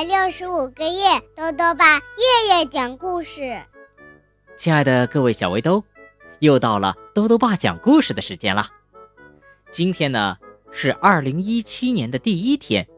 [0.00, 3.60] 百六十五个夜，豆豆爸夜夜讲故事。
[4.56, 5.84] 亲爱的各位小围兜，
[6.38, 8.66] 又到了豆豆爸讲故事的时间了。
[9.70, 10.38] 今天呢
[10.72, 12.88] 是二零一七年的第一天，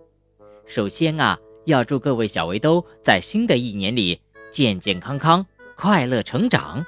[0.65, 4.23] 首先啊，要祝各位小围兜在新的一年里
[4.53, 5.45] 健健康康、
[5.75, 6.87] 快乐成长。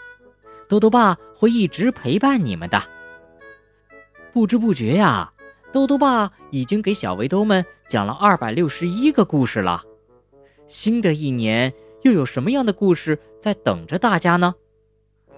[0.68, 2.80] 豆豆爸会一直陪伴你们的。
[4.32, 5.32] 不知不觉呀。
[5.72, 9.82] 豆豆爸已经给小围兜们讲了二百六十一个故事了，
[10.68, 14.54] 新的一年又有什么样的故事在等着大家呢？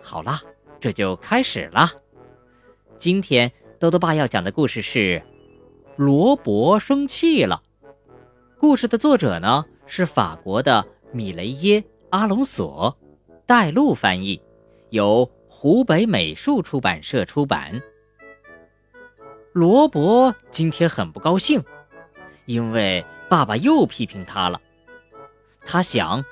[0.01, 0.41] 好啦，
[0.81, 1.89] 这就开始了。
[2.99, 5.21] 今天豆豆爸要讲的故事是
[5.97, 7.63] 《罗伯生气了》。
[8.59, 11.81] 故事的作者呢是法国的米雷耶·
[12.11, 12.97] 阿隆索，
[13.47, 14.41] 带路翻译，
[14.91, 17.83] 由湖北美术出版社出版。
[19.53, 21.63] 罗伯今天很不高兴，
[22.47, 24.61] 因为爸爸又批评他了。
[25.67, 26.25] 他想：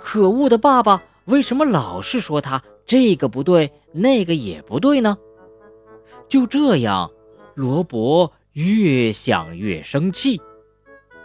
[0.00, 5.16] 可恶的爸爸为什么老是说他这个不对，那个也不对呢？
[6.28, 7.10] 就这样，
[7.54, 10.40] 罗伯越想越生气。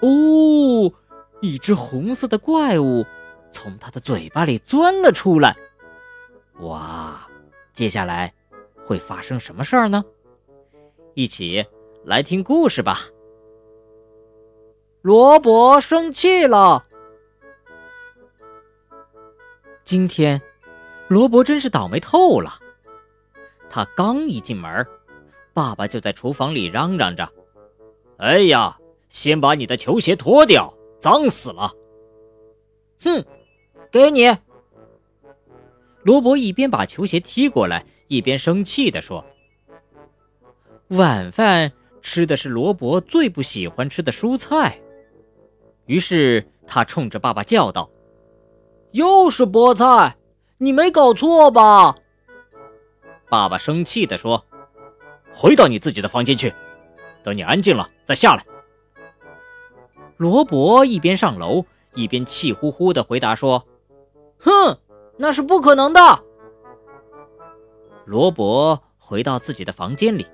[0.02, 0.92] 哦，
[1.42, 3.06] 一只红色的怪物
[3.52, 5.56] 从他的嘴巴里钻了出来。
[6.60, 7.26] 哇，
[7.72, 8.34] 接下来
[8.86, 10.04] 会发生什么事儿呢？
[11.14, 11.66] 一起
[12.04, 13.00] 来听故事吧。
[15.02, 16.86] 罗伯生气了。
[19.84, 20.42] 今天，
[21.08, 22.54] 罗伯真是倒霉透了。
[23.70, 24.86] 他刚一进门，
[25.54, 27.30] 爸爸就在厨房里嚷嚷着
[28.18, 28.78] ：“哎呀，
[29.10, 31.72] 先把你的球鞋脱掉，脏死了！”
[33.04, 33.26] 哼，
[33.92, 34.36] 给你。
[36.04, 39.24] 罗伯一边把球鞋踢过来，一边生气地说。
[40.90, 44.80] 晚饭吃的是罗伯最不喜欢吃的蔬菜，
[45.86, 47.90] 于是他冲着爸爸叫道
[48.94, 50.16] ：“又是菠菜，
[50.58, 51.98] 你没搞错吧？”
[53.30, 54.46] 爸爸生气地说
[55.36, 56.54] ：“回到你自己的房间去，
[57.24, 58.44] 等你安静了再下来。”
[60.18, 61.66] 罗伯一边上楼
[61.96, 63.66] 一边气呼呼地回答说
[64.40, 64.78] ：“哼，
[65.18, 66.24] 那是不可能的。”
[68.06, 70.26] 罗伯回到自己的房间里。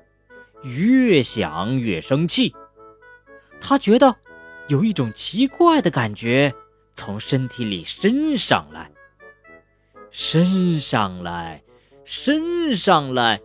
[0.64, 2.54] 越想越生气，
[3.62, 4.14] 他觉得
[4.68, 6.54] 有一种奇怪的感觉
[7.00, 8.92] 从身体里升上来，
[10.12, 11.64] 升上来，
[12.04, 13.40] 升上来，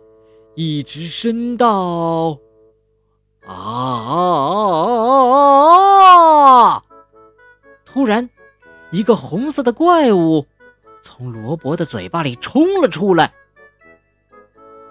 [0.55, 2.37] 一直升到
[3.47, 4.11] 啊啊
[6.73, 6.83] 啊！
[7.85, 8.29] 突然，
[8.91, 10.45] 一个红色的怪物
[11.01, 13.33] 从罗伯的嘴巴里冲了出来。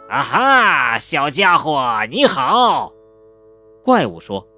[0.08, 2.91] 啊哈，小家伙，你好！
[3.84, 4.48] 怪物说：“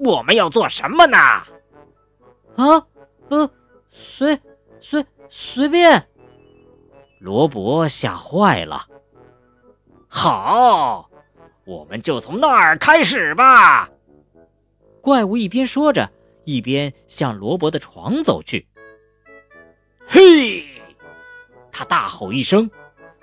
[0.00, 1.18] 我们要做什么呢？”
[2.56, 2.86] 啊，
[3.28, 3.50] 呃，
[3.90, 4.38] 随
[4.80, 6.08] 随随便。
[7.20, 8.86] 罗伯吓坏了。
[10.08, 11.10] 好，
[11.64, 13.88] 我们就从那儿开始吧。
[15.00, 16.10] 怪物一边说着，
[16.44, 18.66] 一边向罗伯的床走去。
[20.06, 20.66] 嘿！
[21.70, 22.70] 他大吼一声。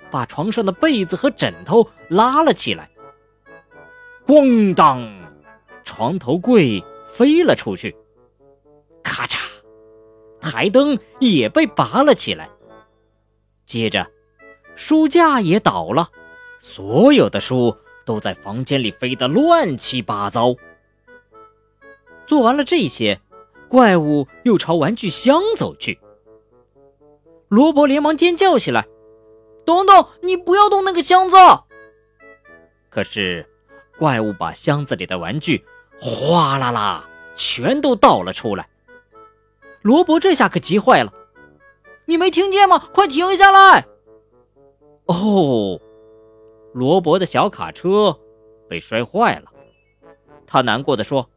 [0.08, 2.88] 把床上的被子和枕头拉了起来，
[4.24, 5.04] 咣当，
[5.82, 7.94] 床头柜飞了出去，
[9.02, 9.45] 咔嚓，
[10.46, 12.48] 台灯也被拔了起来。
[13.66, 14.06] 接着，
[14.76, 16.08] 书架也倒了，
[16.60, 20.54] 所有的书都在房间里飞得乱七八糟。
[22.28, 23.20] 做完了这些，
[23.68, 25.98] 怪物又朝玩具箱走去。
[27.48, 28.86] 罗伯连忙尖叫起来。
[29.64, 31.36] 等等，你不要动那个箱子！
[32.88, 33.44] 可是，
[33.98, 35.64] 怪物把箱子里的玩具
[36.00, 37.04] 哗啦啦
[37.34, 38.68] 全都倒了出来。
[39.86, 41.12] 罗伯这下可急坏了，
[42.06, 42.76] 你没听见吗？
[42.92, 43.86] 快停下来！
[45.04, 45.78] 哦，
[46.74, 48.18] 罗伯的小卡车
[48.68, 49.44] 被摔坏了，
[50.44, 51.30] 他难过的说：“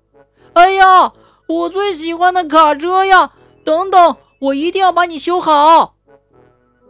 [0.53, 1.13] 哎呀，
[1.45, 3.33] 我最喜欢的卡车呀！
[3.63, 5.95] 等等，我一定要把你修好。”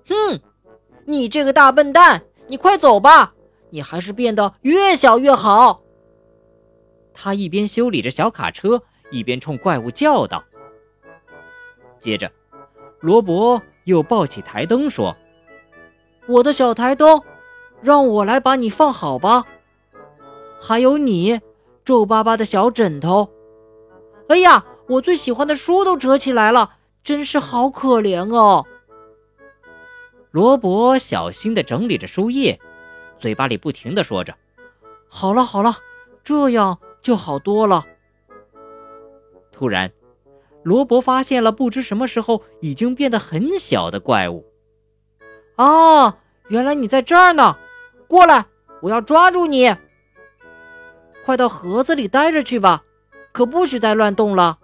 [0.08, 0.40] 哼。
[1.06, 3.34] 你这个大笨蛋，你快走吧！
[3.70, 5.82] 你还是变得越小越好。
[7.14, 10.42] 他一边修理着小卡车，一边冲怪物叫道。
[12.00, 12.32] 接着，
[13.02, 15.16] 罗伯又抱起台灯说
[16.28, 17.22] ：“我的小台灯，
[17.82, 19.46] 让我来把你放好吧。
[20.60, 21.40] 还有你，
[21.86, 23.30] 皱巴巴的小枕头。
[24.30, 28.66] 哎呀，我最喜欢的书都折起来了，真是好可怜哦。”
[30.32, 32.60] 罗伯小心地整理着书页，
[33.18, 34.36] 嘴巴里不停地说着
[35.10, 35.76] ：“好了好了，
[36.24, 37.84] 这样就好多了。”
[39.52, 39.92] 突然，
[40.70, 44.46] 罗伯发现了不知什么时候已经变得很小的怪物。
[45.56, 46.14] 哦，
[46.50, 47.58] 原来你在这儿呢！
[48.08, 48.46] 过来，
[48.84, 49.76] 我要抓住你！
[51.26, 52.84] 快到盒子里待着去吧，
[53.32, 54.60] 可不许再乱动了。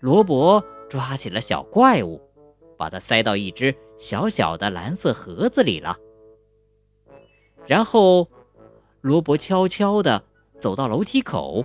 [0.00, 2.20] 罗伯抓起了小怪物，
[2.76, 5.96] 把它塞到一只小小的蓝色盒子里了。
[7.64, 8.28] 然后，
[9.02, 10.24] 罗伯悄悄地
[10.58, 11.64] 走到楼梯口，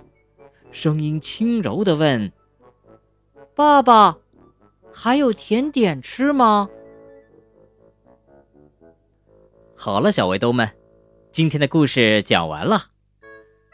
[0.70, 2.32] 声音轻柔地问
[3.60, 4.16] ：“爸爸，
[4.90, 6.66] 还有甜点吃吗？”
[9.76, 10.66] 好了，小围兜们，
[11.30, 12.86] 今天的故事讲完了。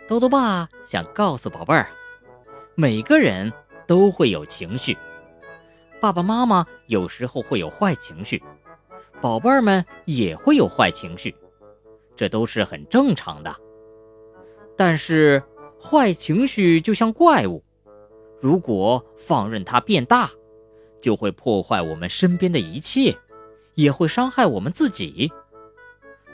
[0.08, 1.86] 兜兜爸想告诉宝贝儿，
[2.74, 3.52] 每个人
[3.86, 4.98] 都会有情绪，
[6.00, 8.42] 爸爸妈妈有时候会有坏情绪，
[9.20, 11.32] 宝贝儿们也会有坏情绪。
[12.16, 13.54] 这都是很正常的，
[14.76, 15.40] 但是
[15.80, 17.62] 坏情绪就像怪物，
[18.40, 20.30] 如果放任它变大，
[21.00, 23.16] 就会破坏我们身边的一切，
[23.74, 25.32] 也会伤害我们自己。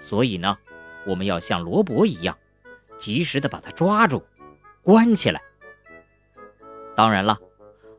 [0.00, 0.58] 所以呢，
[1.06, 2.36] 我们要像罗伯一样，
[2.98, 4.22] 及时的把它抓住，
[4.82, 5.40] 关起来。
[6.94, 7.38] 当然了，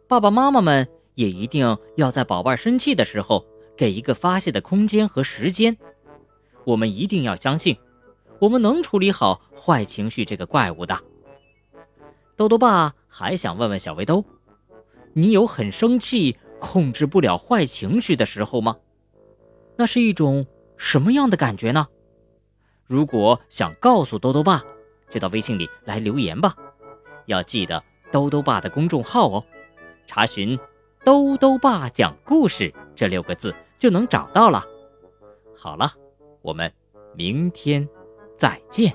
[0.07, 3.45] 爸爸妈妈们也一定要在宝贝生气的时候，
[3.75, 5.77] 给一个发泄的空间和时间。
[6.65, 7.77] 我们一定要相信，
[8.39, 10.99] 我们能处理好坏情绪这个怪物的。
[12.35, 14.25] 豆豆爸还想问问小围兜，
[15.13, 18.77] 你有很生气、控制不了坏情绪的时候吗？
[19.75, 21.87] 那是一种什么样的感觉呢？
[22.87, 24.63] 如果想告诉兜兜爸，
[25.11, 26.55] 就到微信里来留言吧。
[27.27, 29.45] 要记得兜兜爸的公众号哦，
[30.07, 30.57] 查询
[31.05, 34.65] “兜兜爸讲故事”这六个字就能找到了。
[35.55, 35.93] 好了。
[36.41, 36.69] 我们
[37.15, 37.87] 明天
[38.37, 38.93] 再见。